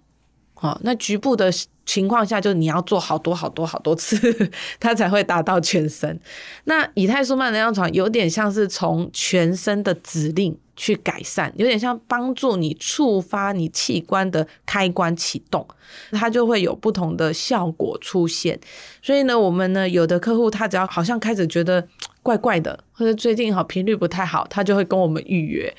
[0.56, 1.52] 哦，那局部的。
[1.86, 6.20] 情况下，就你要做好多好多好多次， 它才会达到全身。
[6.66, 15.68] 那以太舒曼能量床有点像是从全身的指令去改善，有点像帮助你触发你器官的开关启动，
[16.12, 18.60] 它就会有不同的效果出现。
[19.02, 21.86] 所以呢，我们呢有的客户他只要好像开始觉得
[22.24, 25.74] 怪怪的，或者最近好频率不太好，他就会跟我们预约。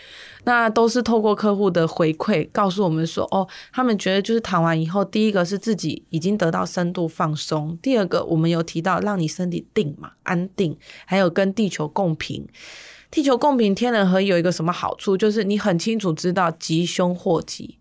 [0.45, 10.77] 那都是透过客户的回馈告诉我们说，哦，他们觉得就是躺完以后，第一个是自己已经得到深度放松，第二个我们有提到让你身体定嘛，安定，
[11.07, 12.47] 还有跟地球共频。
[13.11, 17.79] 地球共频天人合一有一个什么好处，就是你很清楚知道吉凶祸吉。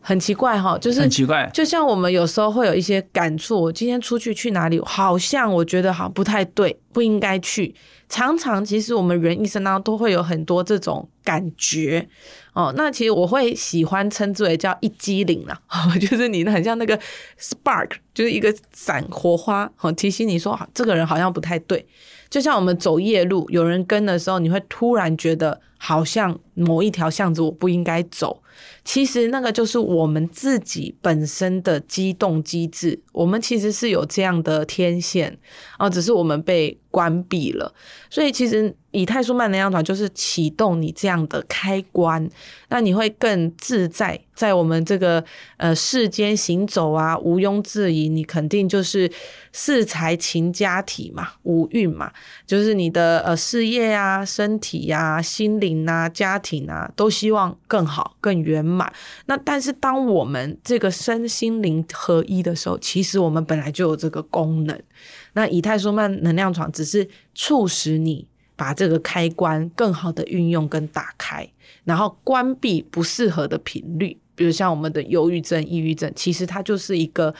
[0.00, 7.74] 很奇怪哈，就是很奇怪，就像我们有时候会有一些感触，我今天出去去哪里，好像我觉得好不太对，不应该去。
[8.08, 12.08] 常常其实我们人一生当中都会有很多这种感觉
[12.54, 12.72] 哦。
[12.74, 15.60] 那其实我会喜欢称之为叫一激灵啦，
[16.00, 16.98] 就是你很像那个
[17.38, 21.86] spark，就是一个闪火花，哦，提醒你说这个人好像不太对。
[22.30, 28.42] 就像我们走夜路，有人跟的时候，你会突然觉得好像某一条巷子我不应该走。
[28.88, 35.38] 其实那个就是我们自己本身的机动机制，我们其实是有这样的天线
[35.76, 37.72] 啊，只是我们被关闭了。
[38.10, 42.28] 所以其实以太舒曼能量团就是启动你这样的开关，
[42.68, 45.22] 那你会更自在，在我们这个
[45.58, 49.10] 呃世间行走啊，毋庸置疑，你肯定就是
[49.52, 52.10] 四财勤家体嘛，五运嘛，
[52.46, 58.90] 就是你的呃事业啊、身体呀、心灵啊、家庭啊，都希望更好、更圆满。
[59.26, 64.82] 那但是当我们这个身心灵合一的时候，其实我们本来就有这个功能。
[65.32, 71.48] 那以太舒曼能量床只是促使你把这个开关更好的运用跟打开，
[71.84, 77.34] 然后关闭不适合的频率，比如像我们的忧郁症、抑郁症，其实它就是一个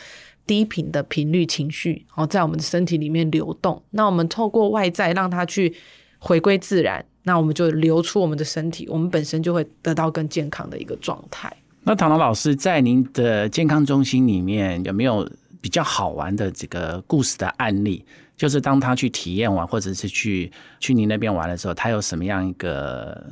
[0.46, 3.82] 低频的频率情绪，哦，在我们的身体里面流动。
[3.90, 5.74] 那我们透过外在让它去
[6.18, 7.04] 回归自然。
[7.24, 11.54] 那我们就流出我们的身体，我们本身就会得到更健康的一个状态。
[11.82, 18.04] 那唐唐老师在您的健康中心里面有没有比较好玩的这个故事的案例？
[18.36, 23.26] 就是当他去体验完，或者是去去您那边玩的时候，他有什么样一个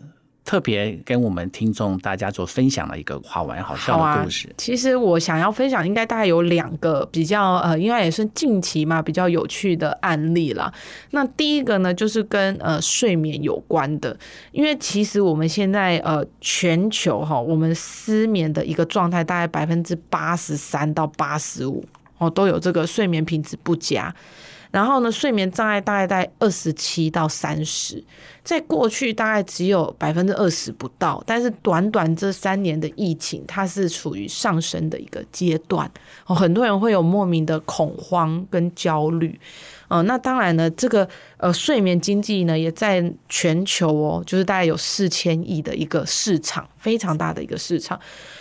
[0.45, 4.53] 特别跟我们听众大家做分享的一个好玩好笑的故事。
[4.57, 10.73] 其实我想要分享，应该大概有两个比较呃，应该也是近期嘛比较有趣的案例啦。
[11.11, 14.19] 那第一个呢，就是跟呃睡眠有关的，
[14.51, 21.85] 因为其实我们现在呃全球哈，我们失眠的一个状态大概百分之八十三到八十五
[22.19, 24.15] 哦，都有这个睡眠品质不佳。
[24.73, 28.03] 然后呢，睡眠障碍大概在二十七到三十，
[28.43, 35.91] 在过去大概只有百分之二十不到，但是短短这三年的疫情，它是处于上升的一个阶段。
[36.27, 39.41] 哦，很多人会有莫名的恐慌跟焦虑。
[39.89, 41.09] 呃，那当然呢，这个
[41.39, 47.99] 呃睡眠经济呢，也在全球哦，就是大概有四千亿的一个市场，非常大的一个市场。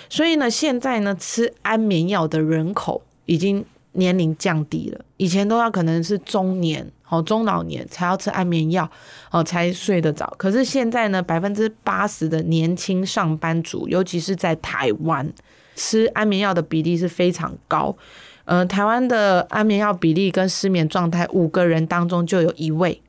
[0.10, 3.66] 所以呢，现在呢，吃安眠药的人口已经。
[3.98, 8.92] 年龄降低了，以前都要可能是中年哦中老年才要吃安眠药
[9.32, 15.32] 哦才睡得着，可是现在呢，百分之八十的年轻上班族，尤其是在台湾，
[15.78, 17.96] 吃安眠药的比例是非常高。
[18.44, 23.02] 呃，台湾的安眠药比例跟失眠状态，五个人当中就有一位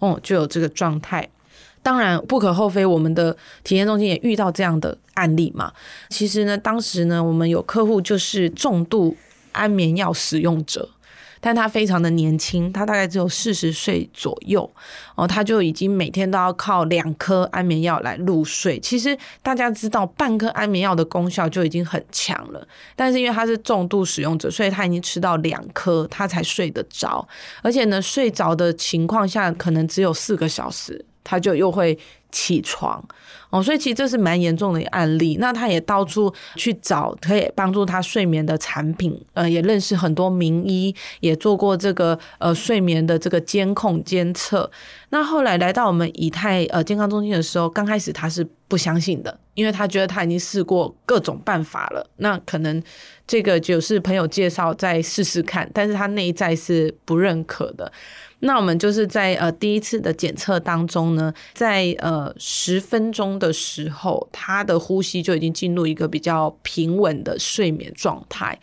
[0.00, 1.28] 哦就有这个状态。
[1.80, 5.72] 当然不可厚非，我们的体验中心也遇到这样的案例嘛。
[6.08, 9.16] 其实呢，当时呢，我们有客户就是重度。
[9.54, 10.88] 安眠药使用者，
[11.40, 14.70] 但他非常的年轻，他大概只有四十岁左右
[15.14, 18.80] 哦，他就已经每天都要靠两颗安眠药来入睡。
[18.80, 27.26] 其实大家知道，半颗安眠药的功效就已经很强了，但是因为他是重度使用者，所以他已经吃到两颗，他才睡得着。
[27.62, 31.98] 而且呢，睡着的情况下，可能只有四个小时，他就又会。
[32.34, 33.00] 起床
[33.50, 35.36] 哦，所以其实这是蛮严重的一个案例。
[35.38, 44.68] 那他也到处去找可以帮助他睡眠的产品，呃，也认识很多名医，也做过这个呃睡眠的这个监控监测。
[45.10, 52.04] 那后来来到我们以太呃健康中心的时候，刚开始他是不相信的，因为他觉得他已经试过各种办法了。
[52.16, 52.82] 那可能
[53.28, 57.92] 这个就是朋友介绍再试试看，但是他内在是不认可的。
[58.44, 68.58] 那我们就是在呃第一次的检测当中呢，在呃十分钟的时候，他的呼吸就已经进入一个比较平稳的睡眠状态，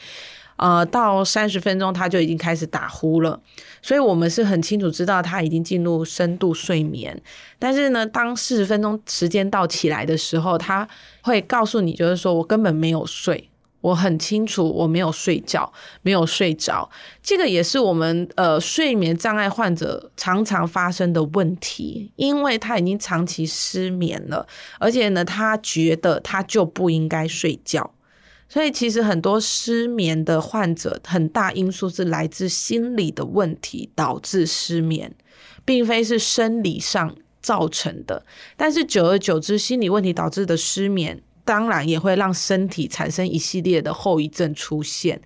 [0.57, 3.41] 呃，到三十分钟他就已经开始打呼了，
[3.81, 7.19] 所以我们是很清楚知道他已经进入深度睡眠。
[7.57, 10.87] 但是呢，当四十分钟时间到起来的时候，他
[11.23, 13.50] 会告诉你，就是说我根本没有睡。
[13.81, 15.71] 我很清楚，我没有睡觉，
[16.03, 16.89] 没有睡着，
[17.21, 24.47] 这个也是我们呃睡眠障碍患者常常发生的问题，因为他已经长期失眠了，
[24.79, 27.93] 而且呢，他觉得他就不应该睡觉，
[28.47, 35.15] 所以其实很多失眠的患者，很大因素是来自心理的问题导致失眠，
[35.65, 38.23] 并非是生理上造成的，
[38.55, 41.23] 但是久而久之，心理问题导致的失眠。
[41.51, 45.19] 当然也会让身体产生一系列的后遗症出现，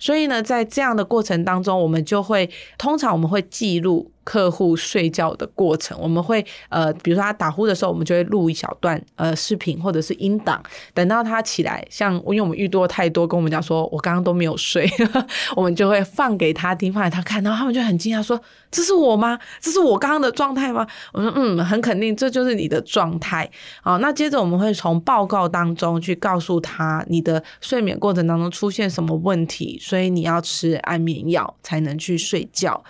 [0.00, 4.10] 所以呢，在这样的过程当中，我们就会通常我们会记录。
[4.30, 10.62] 客户睡觉的过程，我们会呃，比如说他打呼的时候，我们就会录一小段呃视频或者是音档，
[10.94, 14.88] 等到他起来，像因为我们遇多太多，跟我们讲说我刚刚都没有睡，
[15.56, 19.36] 我们就会放给他听，放给他看，然后他们就很惊讶说：“这是我吗？
[19.60, 23.50] 这是我刚刚的状态吗？”我说：“嗯，很肯定，这就是你的状态。”
[23.82, 32.80] 好，那接着我们会从报告当中去告诉他你的睡眠过程当中出现什么问题，所以你要吃安眠药才能去睡觉。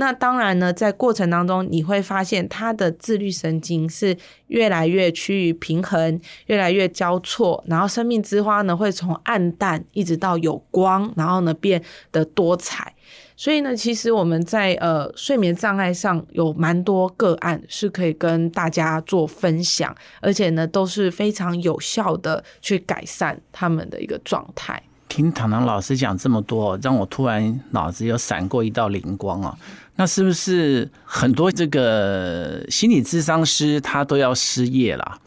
[0.00, 11.82] 那当然呢，在过程当中，你会发现他的自律神经是越来越趋于平衡，越来越交错，然后生命之花呢会从暗淡一直到有光，然后呢变
[12.12, 12.94] 得多彩。
[13.36, 24.80] 所以呢，其实我们在呃睡眠障碍上有蛮多个案是可以跟大家做分享，而且呢都是非常有效的去改善他们的一个状态。
[25.08, 29.56] 听唐唐老师讲这么多，让我突然脑子有闪过一道灵光啊！
[29.98, 35.18] 那是不是很多这个心理咨商师他都要失业了？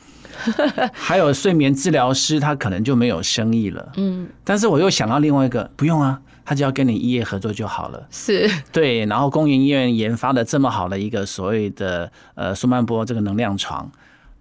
[0.94, 3.92] 还有睡眠治疗师他可能就没有生意了？
[3.98, 8.08] 嗯，但是我又想到另外一个，不用啊，他只要跟你医业合作就好了。
[8.10, 13.92] 是对，然后公营医院研发的这么好的一个所谓的呃舒曼波这个能量床。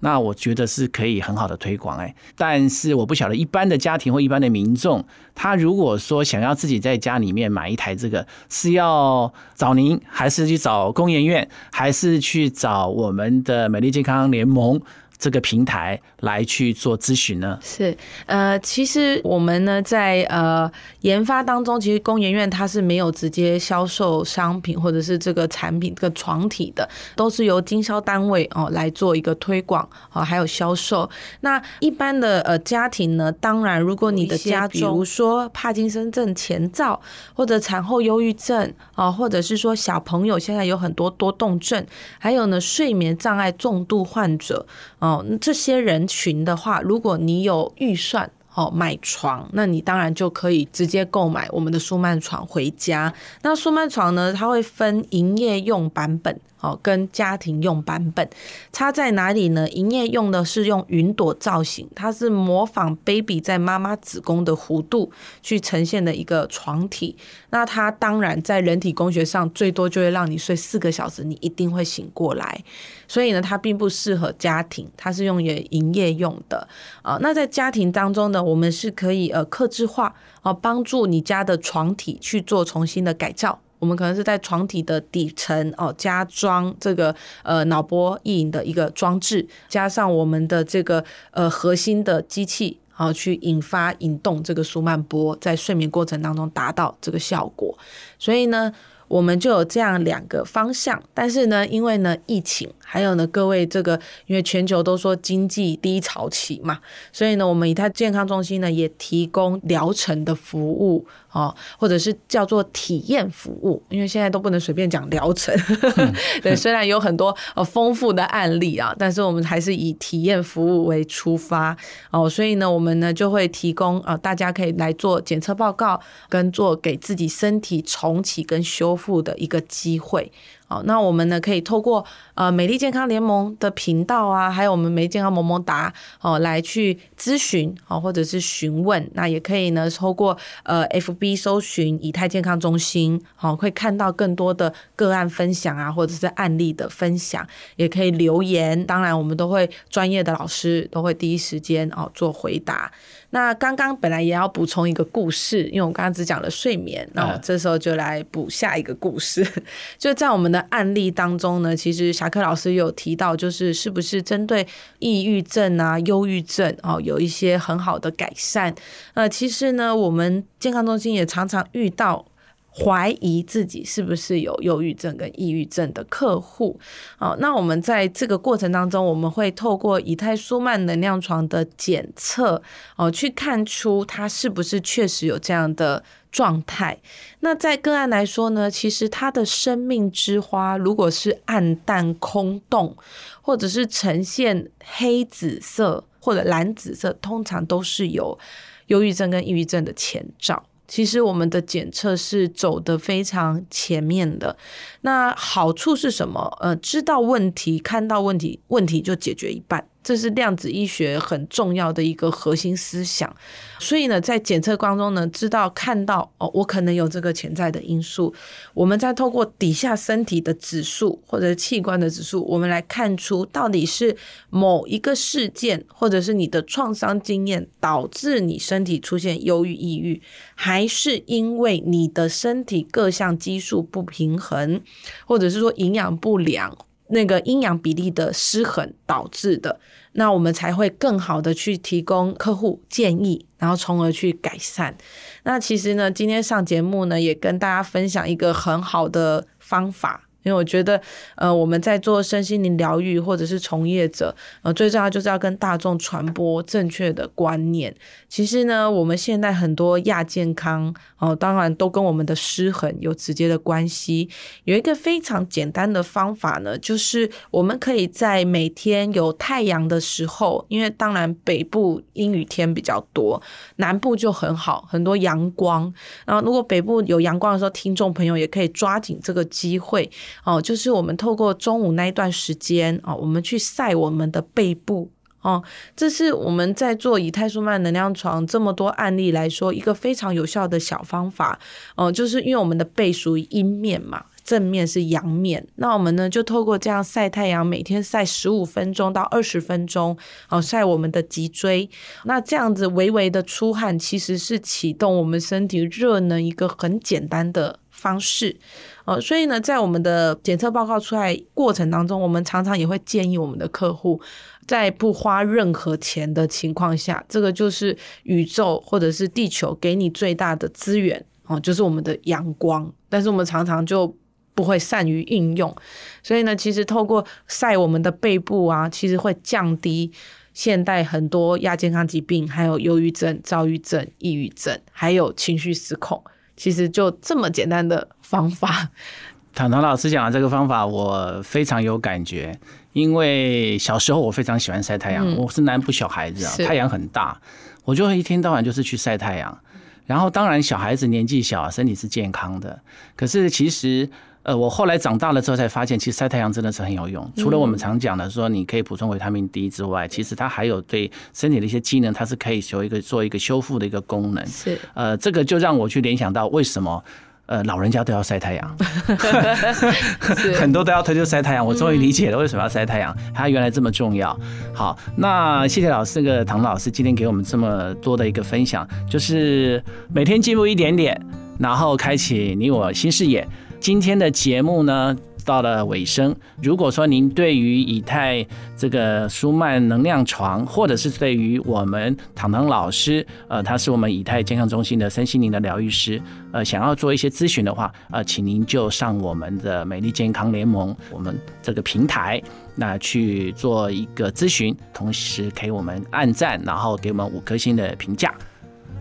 [0.00, 14.80] 那我觉得是可以很好的推广哎，但是我不晓得一般的家庭或一般的民众，他如果说想要自己在家里面买一台这个，是要找您，还是去找工研院，还是去找我们的美丽健康联盟？
[15.20, 17.58] 这个平台来去做咨询呢？
[17.62, 17.94] 是，
[18.24, 20.68] 呃，其实我们呢在呃
[21.02, 31.08] 研发当中，其实工研院它是没有直接销售商品或者是这个产品这个床体的，都是由经销单位哦来做一个推广哦，还有销售。
[31.42, 36.98] 那一般的呃家庭呢，当然如果你的家，比如说帕金森症前兆，
[37.34, 41.84] 或者产后忧郁症啊，或者是说小朋友现在有很多多动症，
[42.18, 44.64] 还有呢睡眠障碍重度患者
[44.98, 48.30] 哦，哦这些人群的话，如果你有预算。
[48.52, 53.10] 哦，买床，那你当然就可以直接购买我们的舒曼床回家。
[53.42, 56.38] 那舒曼床呢，它会分营业用版本。
[56.60, 58.28] 哦，跟家庭用版本
[58.72, 59.68] 差在哪里呢？
[59.70, 65.10] 营业用的是用云朵造型，它是模仿 baby 在妈妈子宫的弧度
[65.42, 67.16] 去呈现的一个床体。
[67.50, 72.62] 那它当然在人体工学上最多就会让你睡四个小时，你一定会醒过来。
[73.08, 76.68] 所以呢，它并不适合家庭，它是用于营业用的
[77.02, 77.18] 啊。
[77.20, 83.58] 那在家庭当中呢，我们是可以呃克制化哦，帮助你家的床体去做重新的改造。
[83.80, 87.12] 我们可能是在床体的底层哦，加装这个
[87.42, 97.76] 呃脑波意淫的一个装置，加上我们的这个呃核心的机器，然后去引发引动这个舒曼波，在睡眠过程当中达到这个效果。
[98.18, 98.72] 所以呢，
[99.10, 101.02] 我们就有这样两个方向。
[101.12, 106.78] 但是呢，因为呢疫情，还有呢各位这个，因为全球都说经济低潮期嘛，
[107.12, 111.04] 所以呢，我们以太健康中心呢也提供疗程的服务。
[111.32, 115.54] 哦，或者是叫做体验服务，因为现在都不能随便讲疗程。
[116.42, 121.76] 对，虽然有很多呃丰富的案例啊，但是我们还是以体验服务为出发
[122.10, 122.28] 哦。
[122.28, 130.30] 所以呢，我们呢就会提供啊，大家可以来做检测报告，跟做给自己身体重启跟修付的一个机会。
[130.70, 132.06] 好，那我们呢可以透过
[132.36, 139.10] 呃美丽健康联盟的频道啊，还有我们美丽健康萌萌达哦来去咨询哦，或者是询问。
[139.14, 147.44] 那也可以呢透过呃 FB 搜寻以太健康中心，好会看到更多的个案分享啊，或者是案例的分享，
[147.74, 148.86] 也可以留言。
[148.86, 152.92] 当然，我们都会专业的老师都会第一时间哦做回答。
[153.32, 159.46] 那刚刚本来也要补充一个故事，因为我刚刚只讲了睡眠，那我这时候就来补下一个故事。
[159.98, 164.66] 就在我们的案例当中呢，其实侠客老师有提到，就是是不是针对
[164.98, 168.74] 抑郁症啊、忧郁症哦，有一些很好的改善。
[169.14, 172.24] 呃，其实呢，我们健康中心也常常遇到。
[172.72, 176.78] 怀疑自己是不是有忧郁症跟抑郁症的客户，
[177.18, 182.62] 好，那我们在这个过程当中，我们会透过以太舒曼能量床的检测，
[182.96, 186.96] 哦，去看出他是不是确实有这样的状态。
[187.40, 192.96] 那在个案来说呢，其实他的生命之花如果是暗淡空洞，
[193.42, 198.38] 或者是呈现黑紫色或者蓝紫色，通常都是有
[198.86, 200.62] 忧郁症跟抑郁症的前兆。
[200.90, 204.56] 其实我们的检测是走的非常前面的，
[205.02, 206.58] 那好处是什么？
[206.60, 209.86] 呃，知道问题，看到问题，问题就解决一半。
[210.02, 213.34] 这是量子医学很重要的一个核心思想，
[213.78, 218.34] 所以呢，在检测当中呢，知道看到哦，我可能有这个潜在的因素，
[218.72, 224.16] 我们再透过底下身体的指数或者器官的指数，我们来看出到底是
[224.48, 230.22] 某一个事件或者是你的创伤经验导致你身体出现忧郁、抑郁，
[230.54, 234.80] 还是因为你的身体各项激素不平衡，
[235.26, 236.76] 或者是说营养不良。
[237.10, 239.78] 那个阴阳比例的失衡导致的，
[240.12, 244.96] 那我们才会更好的去提供客户建议，然后从而去改善。
[245.42, 250.29] 那其实呢，今天上节目呢，也跟大家分享一个很好的方法。
[250.42, 251.00] 因为我觉得，
[251.36, 257.94] 呃，我们在做身心灵疗愈或者是从业者，呃，最重要就是要跟大众传播正确的观念。
[258.28, 264.28] 其实呢，我们现在很多亚健康，哦，当然都跟我们的失衡有直接的关系。
[264.64, 273.42] 有一个非常简单的方法呢，就是我们可以在每天有太阳的时候，因为当然北部阴雨天比较多，
[273.76, 275.92] 南部就很好，很多阳光。
[276.24, 280.10] 然后如果北部有阳光的时候，听众朋友也可以抓紧这个机会。
[280.44, 285.10] 哦，就是我们透过中午那一段时间哦，我们去晒我们的背部
[285.42, 285.62] 哦，
[285.96, 291.58] 这是我们在做以太舒曼能量床这么多案例来说一个非常有效的小方法
[291.96, 300.14] 哦，就是因为我们的背属于阴面嘛，正面是阳面，那我们呢就透过这样晒太阳，每天晒十五分钟到二十分钟
[300.50, 301.88] 哦，晒我们的脊椎，
[302.24, 307.78] 那这样子微微的出汗，其实是启动我们身体热能一个很简单的。
[308.00, 308.56] 方式。
[309.04, 314.20] 呃，所以呢，在我们的检测报告出来过程当中，我们常常也会建议我们的客户，
[314.66, 322.90] 在不花任何钱的情况下，这个就是宇宙或者是地球给你最大的资源哦，就是我们的阳光。
[323.08, 324.16] 但是我们常常就
[324.54, 325.74] 不会善于应用，
[326.22, 330.12] 所以呢，其实透过晒我们的背部啊，其实会降低
[330.52, 336.22] 现代很多亚健康疾病，还有忧郁症、躁郁症、抑郁症，还有情绪失控。
[336.60, 338.90] 其实就这么简单的方法。
[339.54, 342.60] 唐唐老师讲的这个方法，我非常有感觉，
[342.92, 347.40] 因为小时候我非常喜欢晒太阳，我是南部小孩子啊，太阳很大，
[347.86, 349.58] 我就会一天到晚就是去晒太阳。
[350.04, 352.82] 然后当然小孩子年纪小，身体是健康的，
[353.16, 354.10] 可是其实。
[354.42, 357.30] 呃，我后来长大了之后才发现，其实晒太阳真的是很有用。
[357.36, 364.46] 除了我们常讲的说你可以补充维他命 D 之外，其实它还有对身体的一些机能，它是可以有一个做一个修复的一个功能。
[364.46, 367.04] 是，呃，这个就让我去联想到为什么
[367.44, 368.76] 呃老人家都要晒太阳
[370.58, 371.66] 很多都要推就晒太阳。
[371.66, 374.34] 我终于理解了为什么要晒太阳， 它原来这么重要。
[374.72, 379.84] 好，那谢谢老师，那个唐老师今天给我们这么多的一个分享，就是
[380.14, 381.20] 每天进步一点点，
[381.58, 383.46] 然后开启你我新视野。
[383.80, 386.36] 今天的节目呢到了尾声。
[386.62, 396.20] 如果说您对于以太这个舒曼能量床，或者是对于我们糖糖老师，呃，他是我们以太健康中心的身心灵的疗愈师，
[396.52, 402.40] 呃，想要做一些咨询的话，呃，请您就上我们的美丽健康联盟我们这个平台，
[402.76, 408.34] 那去做一个咨询，同时给我们按赞，然后给我们五颗星的评价。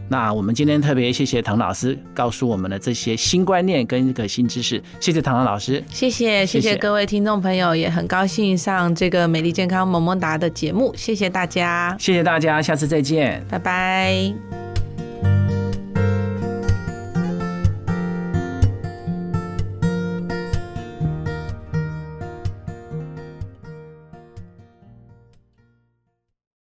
[0.09, 6.45] 那我们今天特别谢谢唐老师告诉我们的这些新观念跟一个新知识，谢谢唐唐老师，谢谢。
[6.45, 14.68] 谢谢各位听众朋友，也很高兴上这个美丽健康萌萌哒的节目，谢谢大家，谢谢大家，下次再见，拜拜。